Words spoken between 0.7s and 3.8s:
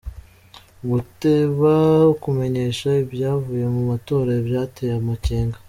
Uguteba kumenyesha ivyavuye